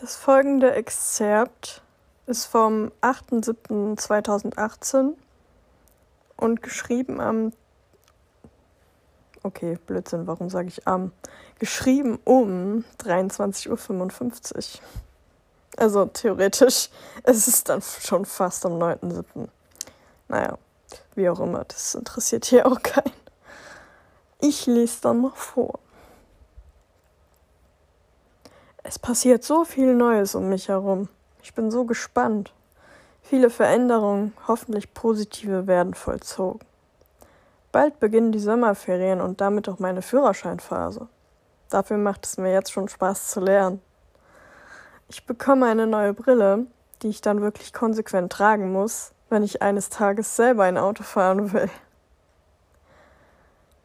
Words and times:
Das 0.00 0.16
folgende 0.16 0.72
Exzerpt 0.72 1.82
ist 2.24 2.46
vom 2.46 2.90
8.7.2018 3.02 5.12
und 6.38 6.62
geschrieben 6.62 7.20
am. 7.20 7.52
Okay, 9.42 9.76
Blödsinn, 9.86 10.26
warum 10.26 10.48
sage 10.48 10.68
ich 10.68 10.88
am? 10.88 11.12
Geschrieben 11.58 12.18
um 12.24 12.86
23.55 13.04 13.68
Uhr. 13.68 13.78
Also 15.76 16.06
theoretisch 16.06 16.88
ist 17.24 17.46
es 17.46 17.62
dann 17.64 17.82
schon 17.82 18.24
fast 18.24 18.64
am 18.64 18.82
9.7. 18.82 19.48
Naja, 20.28 20.56
wie 21.14 21.28
auch 21.28 21.40
immer, 21.40 21.64
das 21.64 21.94
interessiert 21.94 22.46
hier 22.46 22.66
auch 22.66 22.82
keinen. 22.82 23.12
Ich 24.40 24.64
lese 24.64 25.02
dann 25.02 25.20
mal 25.20 25.32
vor. 25.34 25.78
Es 28.82 28.98
passiert 28.98 29.44
so 29.44 29.64
viel 29.64 29.94
Neues 29.94 30.34
um 30.34 30.48
mich 30.48 30.68
herum. 30.68 31.08
Ich 31.42 31.54
bin 31.54 31.70
so 31.70 31.84
gespannt. 31.84 32.54
Viele 33.22 33.50
Veränderungen, 33.50 34.32
hoffentlich 34.48 34.94
positive, 34.94 35.66
werden 35.66 35.92
vollzogen. 35.92 36.60
Bald 37.72 38.00
beginnen 38.00 38.32
die 38.32 38.38
Sommerferien 38.38 39.20
und 39.20 39.40
damit 39.40 39.68
auch 39.68 39.78
meine 39.78 40.00
Führerscheinphase. 40.02 41.08
Dafür 41.68 41.98
macht 41.98 42.24
es 42.26 42.38
mir 42.38 42.52
jetzt 42.52 42.72
schon 42.72 42.88
Spaß 42.88 43.28
zu 43.28 43.40
lernen. 43.40 43.82
Ich 45.08 45.26
bekomme 45.26 45.66
eine 45.66 45.86
neue 45.86 46.14
Brille, 46.14 46.66
die 47.02 47.08
ich 47.08 47.20
dann 47.20 47.42
wirklich 47.42 47.72
konsequent 47.72 48.32
tragen 48.32 48.72
muss, 48.72 49.12
wenn 49.28 49.42
ich 49.42 49.60
eines 49.60 49.90
Tages 49.90 50.36
selber 50.36 50.64
ein 50.64 50.78
Auto 50.78 51.02
fahren 51.02 51.52
will. 51.52 51.70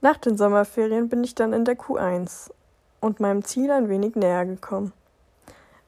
Nach 0.00 0.16
den 0.16 0.36
Sommerferien 0.36 1.08
bin 1.08 1.24
ich 1.24 1.34
dann 1.34 1.52
in 1.52 1.64
der 1.64 1.76
Q1 1.76 2.50
und 3.04 3.20
meinem 3.20 3.44
Ziel 3.44 3.70
ein 3.70 3.90
wenig 3.90 4.16
näher 4.16 4.46
gekommen. 4.46 4.94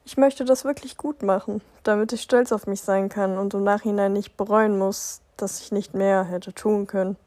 Ich 0.05 0.17
möchte 0.17 0.45
das 0.45 0.65
wirklich 0.65 0.97
gut 0.97 1.23
machen, 1.23 1.61
damit 1.81 2.13
ich 2.13 2.21
stolz 2.21 2.51
auf 2.51 2.67
mich 2.67 2.81
sein 2.81 3.09
kann 3.09 3.39
und 3.39 3.55
im 3.55 3.63
Nachhinein 3.63 4.13
nicht 4.13 4.37
bereuen 4.37 4.77
muss, 4.77 5.21
dass 5.35 5.59
ich 5.59 5.71
nicht 5.71 5.95
mehr 5.95 6.23
hätte 6.23 6.53
tun 6.53 6.85
können. 6.85 7.17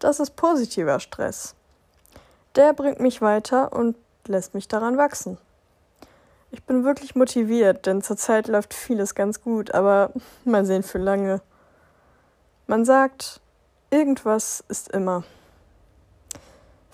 Das 0.00 0.18
ist 0.18 0.34
positiver 0.34 0.98
Stress. 0.98 1.54
Der 2.56 2.72
bringt 2.72 2.98
mich 2.98 3.22
weiter 3.22 3.72
und 3.72 3.96
lässt 4.26 4.54
mich 4.54 4.66
daran 4.66 4.98
wachsen. 4.98 5.38
Ich 6.50 6.64
bin 6.64 6.82
wirklich 6.82 7.14
motiviert, 7.14 7.86
denn 7.86 8.02
zurzeit 8.02 8.48
läuft 8.48 8.74
vieles 8.74 9.14
ganz 9.14 9.40
gut, 9.40 9.72
aber 9.72 10.10
mal 10.44 10.66
sehen 10.66 10.82
für 10.82 10.98
lange. 10.98 11.40
Man 12.66 12.84
sagt, 12.84 13.40
irgendwas 13.90 14.64
ist 14.68 14.88
immer. 14.88 15.22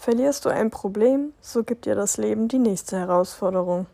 Verlierst 0.02 0.44
du 0.44 0.48
ein 0.48 0.68
Problem, 0.72 1.32
so 1.40 1.62
gibt 1.62 1.86
dir 1.86 1.94
das 1.94 2.16
Leben 2.16 2.48
die 2.48 2.58
nächste 2.58 2.98
Herausforderung. 2.98 3.86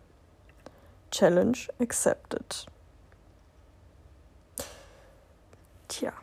Challenge 1.11 1.59
accepted. 1.81 2.65
Tja, 5.89 6.15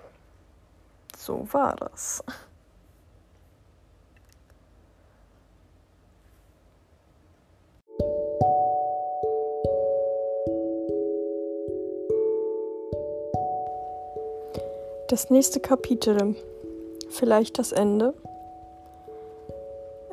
so 1.15 1.47
war 1.51 1.75
das. 1.75 2.23
Das 15.09 15.29
nächste 15.29 15.59
Kapitel. 15.59 16.35
Vielleicht 17.11 17.59
das 17.59 17.71
Ende. 17.71 18.15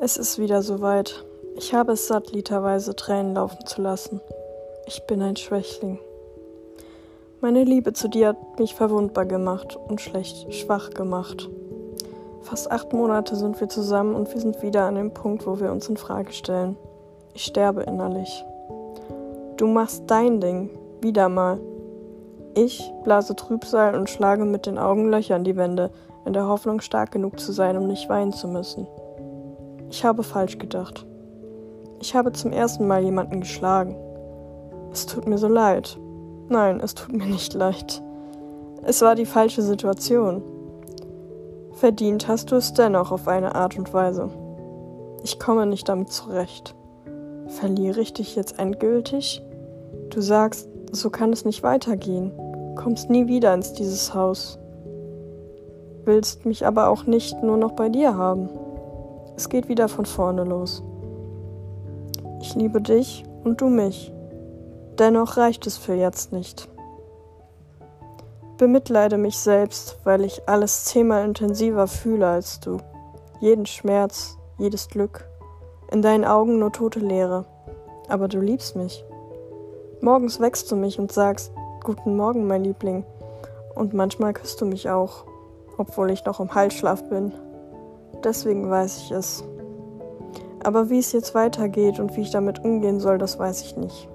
Es 0.05 0.17
ist 0.17 0.37
wieder 0.37 0.61
soweit. 0.61 1.23
Ich 1.55 1.73
habe 1.73 1.93
es 1.93 2.07
satt, 2.07 2.33
literweise 2.33 2.93
Tränen 2.93 3.35
laufen 3.35 3.65
zu 3.65 3.81
lassen. 3.81 4.19
Ich 4.85 5.01
bin 5.07 5.21
ein 5.21 5.37
Schwächling. 5.37 5.97
Meine 7.39 7.63
Liebe 7.63 7.93
zu 7.93 8.09
dir 8.09 8.27
hat 8.27 8.59
mich 8.59 8.75
verwundbar 8.75 9.25
gemacht 9.25 9.77
und 9.87 10.01
schlecht 10.01 10.53
schwach 10.53 10.89
gemacht. 10.89 11.49
Fast 12.41 12.69
acht 12.69 12.91
Monate 12.91 13.37
sind 13.37 13.61
wir 13.61 13.69
zusammen 13.69 14.13
und 14.13 14.29
wir 14.33 14.41
sind 14.41 14.61
wieder 14.61 14.83
an 14.83 14.95
dem 14.95 15.13
Punkt, 15.13 15.47
wo 15.47 15.61
wir 15.61 15.71
uns 15.71 15.87
in 15.87 15.95
Frage 15.95 16.33
stellen. 16.33 16.75
Ich 17.33 17.45
sterbe 17.45 17.83
innerlich. 17.83 18.43
Du 19.55 19.67
machst 19.67 20.03
dein 20.07 20.41
Ding, 20.41 20.69
wieder 20.99 21.29
mal. 21.29 21.61
Ich 22.55 22.91
blase 23.05 23.37
Trübsal 23.37 23.95
und 23.95 24.09
schlage 24.09 24.43
mit 24.43 24.65
den 24.65 24.77
Augen 24.77 25.09
Löcher 25.09 25.39
die 25.39 25.55
Wände, 25.55 25.91
in 26.25 26.33
der 26.33 26.49
Hoffnung, 26.49 26.81
stark 26.81 27.13
genug 27.13 27.39
zu 27.39 27.53
sein, 27.53 27.77
um 27.77 27.87
nicht 27.87 28.09
weinen 28.09 28.33
zu 28.33 28.49
müssen. 28.49 28.85
Ich 29.93 30.03
habe 30.03 30.23
falsch 30.23 30.57
gedacht. 30.57 31.05
Ich 32.01 32.15
habe 32.15 32.31
zum 32.31 32.51
ersten 32.51 32.87
Mal 32.87 33.03
jemanden 33.03 33.41
geschlagen. 33.41 33.95
Es 34.91 35.05
tut 35.05 35.27
mir 35.27 35.37
so 35.37 35.47
leid. 35.47 35.99
Nein, 36.49 36.79
es 36.79 36.95
tut 36.95 37.13
mir 37.13 37.27
nicht 37.27 37.53
leid. 37.53 38.01
Es 38.81 39.03
war 39.03 39.13
die 39.13 39.27
falsche 39.27 39.61
Situation. 39.61 40.41
Verdient 41.73 42.27
hast 42.27 42.51
du 42.51 42.55
es 42.55 42.73
dennoch 42.73 43.11
auf 43.11 43.27
eine 43.27 43.53
Art 43.53 43.77
und 43.77 43.93
Weise. 43.93 44.31
Ich 45.23 45.39
komme 45.39 45.67
nicht 45.67 45.87
damit 45.87 46.11
zurecht. 46.11 46.73
Verliere 47.45 48.01
ich 48.01 48.13
dich 48.13 48.35
jetzt 48.35 48.57
endgültig? 48.57 49.43
Du 50.09 50.21
sagst, 50.21 50.67
so 50.91 51.11
kann 51.11 51.31
es 51.31 51.45
nicht 51.45 51.61
weitergehen. 51.61 52.31
Kommst 52.77 53.11
nie 53.11 53.27
wieder 53.27 53.53
ins 53.53 53.73
dieses 53.73 54.15
Haus. 54.15 54.57
Willst 56.03 56.47
mich 56.47 56.65
aber 56.65 56.89
auch 56.89 57.05
nicht 57.05 57.43
nur 57.43 57.57
noch 57.57 57.73
bei 57.73 57.89
dir 57.89 58.17
haben. 58.17 58.49
Es 59.35 59.49
geht 59.49 59.67
wieder 59.67 59.89
von 59.89 60.05
vorne 60.05 60.43
los. 60.43 60.83
Ich 62.41 62.53
liebe 62.55 62.81
dich 62.81 63.23
und 63.43 63.61
du 63.61 63.67
mich. 63.67 64.13
Dennoch 64.99 65.37
reicht 65.37 65.65
es 65.65 65.77
für 65.77 65.95
jetzt 65.95 66.31
nicht. 66.31 66.69
Bemitleide 68.57 69.17
mich 69.17 69.37
selbst, 69.37 69.97
weil 70.03 70.23
ich 70.23 70.47
alles 70.47 70.85
zehnmal 70.85 71.25
intensiver 71.25 71.87
fühle 71.87 72.27
als 72.27 72.59
du. 72.59 72.77
Jeden 73.39 73.65
Schmerz, 73.65 74.37
jedes 74.59 74.87
Glück. 74.87 75.27
In 75.91 76.03
deinen 76.03 76.25
Augen 76.25 76.59
nur 76.59 76.71
tote 76.71 76.99
Leere. 76.99 77.45
Aber 78.07 78.27
du 78.27 78.39
liebst 78.39 78.75
mich. 78.75 79.03
Morgens 80.01 80.39
wächst 80.39 80.71
du 80.71 80.75
mich 80.75 80.99
und 80.99 81.11
sagst, 81.11 81.51
Guten 81.83 82.15
Morgen, 82.15 82.45
mein 82.45 82.63
Liebling. 82.63 83.03
Und 83.73 83.93
manchmal 83.93 84.33
küsst 84.33 84.61
du 84.61 84.65
mich 84.65 84.89
auch, 84.89 85.25
obwohl 85.77 86.11
ich 86.11 86.23
noch 86.23 86.39
im 86.39 86.53
Halsschlaf 86.53 87.09
bin 87.09 87.33
deswegen 88.23 88.69
weiß 88.69 88.97
ich 88.97 89.11
es. 89.11 89.43
Aber 90.63 90.89
wie 90.89 90.99
es 90.99 91.11
jetzt 91.11 91.35
weitergeht 91.35 91.99
und 91.99 92.15
wie 92.15 92.21
ich 92.21 92.31
damit 92.31 92.63
umgehen 92.63 92.99
soll, 92.99 93.17
das 93.17 93.37
weiß 93.37 93.61
ich 93.63 93.77
nicht. 93.77 94.07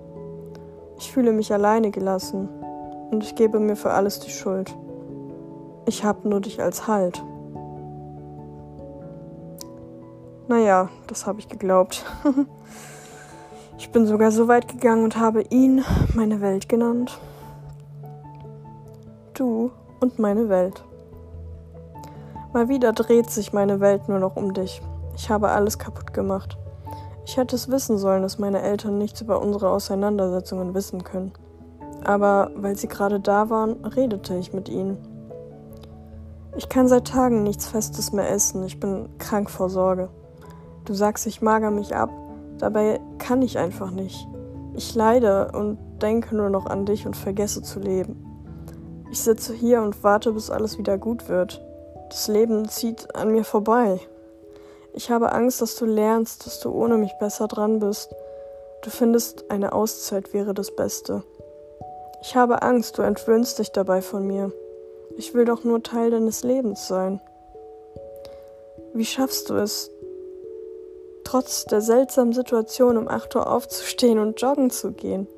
Ich 0.98 1.12
fühle 1.12 1.32
mich 1.32 1.52
alleine 1.52 1.90
gelassen 1.90 2.48
und 3.10 3.22
ich 3.22 3.34
gebe 3.34 3.60
mir 3.60 3.76
für 3.76 3.92
alles 3.92 4.20
die 4.20 4.30
Schuld. 4.30 4.74
Ich 5.86 6.04
habe 6.04 6.28
nur 6.28 6.40
dich 6.40 6.60
als 6.60 6.86
Halt. 6.86 7.22
Naja, 10.48 10.88
das 11.06 11.26
habe 11.26 11.40
ich 11.40 11.48
geglaubt. 11.48 12.04
ich 13.78 13.90
bin 13.90 14.06
sogar 14.06 14.30
so 14.30 14.48
weit 14.48 14.68
gegangen 14.68 15.04
und 15.04 15.18
habe 15.18 15.42
ihn 15.50 15.84
meine 16.14 16.40
Welt 16.40 16.68
genannt. 16.68 17.18
Du 19.34 19.70
und 20.00 20.18
meine 20.18 20.48
Welt. 20.48 20.82
Mal 22.52 22.68
wieder 22.68 22.92
dreht 22.92 23.30
sich 23.30 23.52
meine 23.52 23.80
Welt 23.80 24.08
nur 24.08 24.18
noch 24.18 24.36
um 24.36 24.54
dich. 24.54 24.80
Ich 25.14 25.28
habe 25.28 25.50
alles 25.50 25.78
kaputt 25.78 26.14
gemacht. 26.14 26.56
Ich 27.26 27.36
hätte 27.36 27.56
es 27.56 27.70
wissen 27.70 27.98
sollen, 27.98 28.22
dass 28.22 28.38
meine 28.38 28.62
Eltern 28.62 28.96
nichts 28.96 29.20
über 29.20 29.42
unsere 29.42 29.68
Auseinandersetzungen 29.70 30.72
wissen 30.74 31.04
können. 31.04 31.32
Aber 32.04 32.50
weil 32.56 32.76
sie 32.76 32.88
gerade 32.88 33.20
da 33.20 33.50
waren, 33.50 33.84
redete 33.84 34.34
ich 34.36 34.54
mit 34.54 34.70
ihnen. 34.70 34.96
Ich 36.56 36.70
kann 36.70 36.88
seit 36.88 37.06
Tagen 37.06 37.42
nichts 37.42 37.66
Festes 37.66 38.12
mehr 38.12 38.30
essen. 38.30 38.64
Ich 38.64 38.80
bin 38.80 39.10
krank 39.18 39.50
vor 39.50 39.68
Sorge. 39.68 40.08
Du 40.86 40.94
sagst, 40.94 41.26
ich 41.26 41.42
mager 41.42 41.70
mich 41.70 41.94
ab. 41.94 42.10
Dabei 42.56 42.98
kann 43.18 43.42
ich 43.42 43.58
einfach 43.58 43.90
nicht. 43.90 44.26
Ich 44.74 44.94
leide 44.94 45.52
und 45.52 45.78
denke 46.00 46.34
nur 46.34 46.48
noch 46.48 46.64
an 46.64 46.86
dich 46.86 47.04
und 47.04 47.14
vergesse 47.14 47.62
zu 47.62 47.78
leben. 47.78 48.24
Ich 49.10 49.20
sitze 49.20 49.52
hier 49.52 49.82
und 49.82 50.02
warte, 50.02 50.32
bis 50.32 50.50
alles 50.50 50.78
wieder 50.78 50.96
gut 50.96 51.28
wird. 51.28 51.62
Das 52.08 52.28
Leben 52.28 52.68
zieht 52.68 53.14
an 53.14 53.32
mir 53.32 53.44
vorbei. 53.44 54.00
Ich 54.94 55.10
habe 55.10 55.32
Angst, 55.32 55.60
dass 55.60 55.76
du 55.76 55.84
lernst, 55.84 56.46
dass 56.46 56.60
du 56.60 56.70
ohne 56.70 56.96
mich 56.96 57.12
besser 57.20 57.46
dran 57.46 57.78
bist. 57.78 58.14
Du 58.82 58.90
findest, 58.90 59.50
eine 59.50 59.72
Auszeit 59.72 60.32
wäre 60.32 60.54
das 60.54 60.74
Beste. 60.74 61.22
Ich 62.22 62.34
habe 62.34 62.62
Angst, 62.62 62.98
du 62.98 63.02
entwöhnst 63.02 63.58
dich 63.58 63.70
dabei 63.70 64.02
von 64.02 64.26
mir. 64.26 64.52
Ich 65.16 65.34
will 65.34 65.44
doch 65.44 65.64
nur 65.64 65.82
Teil 65.82 66.10
deines 66.10 66.42
Lebens 66.42 66.88
sein. 66.88 67.20
Wie 68.94 69.04
schaffst 69.04 69.50
du 69.50 69.54
es, 69.54 69.90
trotz 71.24 71.66
der 71.66 71.80
seltsamen 71.80 72.32
Situation 72.32 72.96
um 72.96 73.06
8 73.06 73.36
Uhr 73.36 73.52
aufzustehen 73.52 74.18
und 74.18 74.40
joggen 74.40 74.70
zu 74.70 74.92
gehen? 74.92 75.28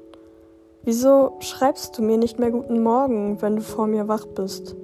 Wieso 0.83 1.37
schreibst 1.41 1.99
du 1.99 2.03
mir 2.03 2.17
nicht 2.17 2.39
mehr 2.39 2.51
guten 2.51 2.83
Morgen, 2.83 3.43
wenn 3.43 3.57
du 3.57 3.63
vor 3.63 3.87
mir 3.87 4.09
wach 4.09 4.25
bist? 4.25 4.77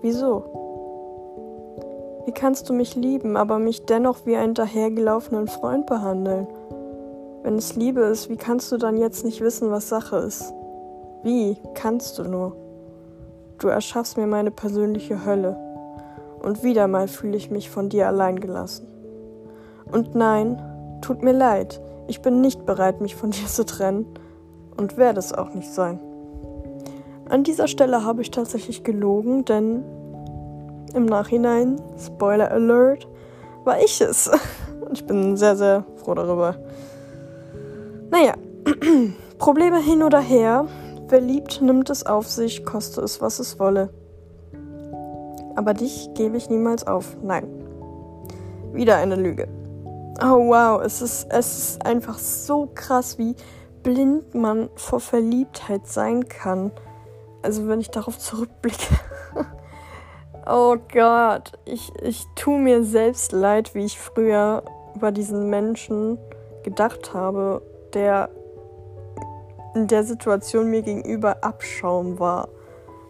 Wieso? 0.00 0.60
Wie 2.26 2.32
kannst 2.32 2.68
du 2.68 2.74
mich 2.74 2.96
lieben, 2.96 3.36
aber 3.36 3.58
mich 3.58 3.86
dennoch 3.86 4.26
wie 4.26 4.36
einen 4.36 4.54
dahergelaufenen 4.54 5.48
Freund 5.48 5.86
behandeln? 5.86 6.46
Wenn 7.42 7.56
es 7.56 7.76
Liebe 7.76 8.02
ist, 8.02 8.28
wie 8.28 8.36
kannst 8.36 8.70
du 8.70 8.76
dann 8.76 8.98
jetzt 8.98 9.24
nicht 9.24 9.40
wissen, 9.40 9.70
was 9.70 9.88
Sache 9.88 10.16
ist? 10.16 10.52
Wie 11.22 11.56
kannst 11.74 12.18
du 12.18 12.24
nur? 12.24 12.56
Du 13.58 13.68
erschaffst 13.68 14.18
mir 14.18 14.26
meine 14.26 14.50
persönliche 14.50 15.24
Hölle. 15.24 15.56
Und 16.42 16.62
wieder 16.62 16.88
mal 16.88 17.08
fühle 17.08 17.36
ich 17.36 17.50
mich 17.50 17.70
von 17.70 17.88
dir 17.88 18.08
allein 18.08 18.40
gelassen. 18.40 18.86
Und 19.90 20.14
nein, 20.14 20.60
tut 21.00 21.22
mir 21.22 21.32
leid, 21.32 21.80
ich 22.06 22.22
bin 22.22 22.40
nicht 22.40 22.66
bereit, 22.66 23.00
mich 23.00 23.16
von 23.16 23.30
dir 23.30 23.46
zu 23.46 23.64
trennen 23.64 24.06
und 24.76 24.96
werde 24.96 25.18
es 25.18 25.32
auch 25.32 25.54
nicht 25.54 25.70
sein. 25.70 26.00
An 27.28 27.44
dieser 27.44 27.68
Stelle 27.68 28.04
habe 28.04 28.22
ich 28.22 28.30
tatsächlich 28.30 28.82
gelogen, 28.82 29.44
denn 29.44 29.84
im 30.94 31.06
Nachhinein, 31.06 31.80
Spoiler 31.98 32.50
Alert, 32.50 33.08
war 33.64 33.80
ich 33.80 34.00
es. 34.00 34.30
Und 34.80 34.92
ich 34.92 35.06
bin 35.06 35.36
sehr, 35.36 35.56
sehr 35.56 35.84
froh 35.96 36.14
darüber. 36.14 36.56
Naja, 38.10 38.34
Probleme 39.38 39.80
hin 39.80 40.02
oder 40.02 40.20
her. 40.20 40.66
Wer 41.08 41.20
liebt, 41.20 41.60
nimmt 41.60 41.90
es 41.90 42.06
auf 42.06 42.28
sich, 42.28 42.64
koste 42.64 43.00
es, 43.00 43.20
was 43.20 43.38
es 43.38 43.58
wolle. 43.58 43.90
Aber 45.56 45.74
dich 45.74 46.10
gebe 46.14 46.36
ich 46.36 46.48
niemals 46.48 46.86
auf. 46.86 47.16
Nein. 47.22 47.46
Wieder 48.72 48.96
eine 48.96 49.16
Lüge. 49.16 49.48
Oh 50.22 50.48
wow, 50.48 50.82
es 50.82 51.02
ist, 51.02 51.26
es 51.30 51.58
ist 51.58 51.86
einfach 51.86 52.18
so 52.18 52.68
krass, 52.74 53.18
wie 53.18 53.34
blind 53.82 54.34
man 54.34 54.68
vor 54.74 55.00
Verliebtheit 55.00 55.86
sein 55.86 56.28
kann. 56.28 56.70
Also 57.42 57.66
wenn 57.68 57.80
ich 57.80 57.90
darauf 57.90 58.18
zurückblicke. 58.18 58.94
oh 60.46 60.76
Gott, 60.92 61.52
ich, 61.64 61.92
ich 62.02 62.26
tue 62.34 62.58
mir 62.58 62.84
selbst 62.84 63.32
leid, 63.32 63.74
wie 63.74 63.84
ich 63.84 63.98
früher 63.98 64.62
über 64.94 65.12
diesen 65.12 65.50
Menschen 65.50 66.18
gedacht 66.62 67.14
habe, 67.14 67.62
der 67.94 68.30
in 69.74 69.86
der 69.86 70.04
Situation 70.04 70.70
mir 70.70 70.82
gegenüber 70.82 71.42
Abschaum 71.42 72.18
war. 72.18 72.48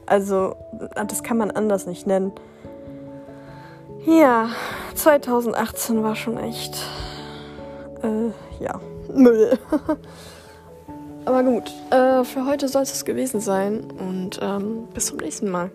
Also, 0.07 0.57
das 0.95 1.23
kann 1.23 1.39
man 1.39 1.51
anders 1.51 1.87
nicht 1.87 2.07
nennen. 2.07 2.33
Ja, 4.05 4.49
2018 4.95 6.03
war 6.03 6.17
schon 6.17 6.39
echt, 6.39 6.77
äh, 8.03 8.63
ja, 8.63 8.81
Müll. 9.13 9.59
Aber 11.27 11.43
gut, 11.43 11.71
äh, 11.91 12.25
für 12.25 12.47
heute 12.47 12.67
soll 12.69 12.83
es 12.83 13.05
gewesen 13.05 13.41
sein 13.41 13.85
und 13.91 14.41
ähm, 14.43 14.89
bis 14.95 15.07
zum 15.07 15.19
nächsten 15.19 15.51
Mal. 15.51 15.71